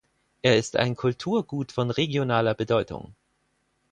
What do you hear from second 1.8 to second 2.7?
regionaler